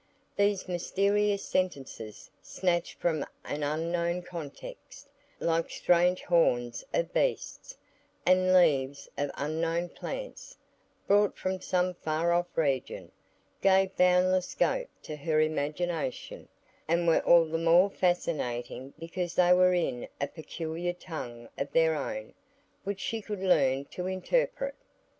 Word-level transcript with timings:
These 0.35 0.67
mysterious 0.67 1.43
sentences, 1.45 2.31
snatched 2.41 2.99
from 2.99 3.23
an 3.45 3.61
unknown 3.61 4.23
context,—like 4.23 5.69
strange 5.69 6.23
horns 6.23 6.83
of 6.91 7.13
beasts, 7.13 7.77
and 8.25 8.51
leaves 8.51 9.07
of 9.15 9.29
unknown 9.37 9.89
plants, 9.89 10.57
brought 11.05 11.37
from 11.37 11.61
some 11.61 11.93
far 11.93 12.31
off 12.33 12.47
region,—gave 12.55 13.95
boundless 13.95 14.47
scope 14.47 14.87
to 15.03 15.15
her 15.17 15.39
imagination, 15.39 16.47
and 16.87 17.07
were 17.07 17.19
all 17.21 17.45
the 17.45 17.59
more 17.59 17.91
fascinating 17.91 18.95
because 18.97 19.35
they 19.35 19.53
were 19.53 19.75
in 19.75 20.07
a 20.19 20.25
peculiar 20.25 20.93
tongue 20.93 21.47
of 21.59 21.71
their 21.73 21.93
own, 21.93 22.33
which 22.85 22.99
she 22.99 23.21
could 23.21 23.43
learn 23.43 23.85
to 23.85 24.07
interpret. 24.07 24.73